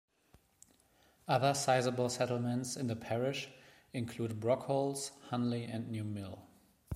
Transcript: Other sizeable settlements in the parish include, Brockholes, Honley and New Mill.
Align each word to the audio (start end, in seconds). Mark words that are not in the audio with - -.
Other 1.27 1.53
sizeable 1.53 2.09
settlements 2.09 2.75
in 2.75 2.87
the 2.87 2.95
parish 2.95 3.49
include, 3.93 4.39
Brockholes, 4.39 5.11
Honley 5.29 5.71
and 5.71 5.91
New 5.91 6.03
Mill. 6.03 6.41